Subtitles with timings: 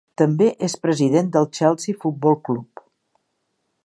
[0.19, 2.85] També és president del Chelsea Football Club.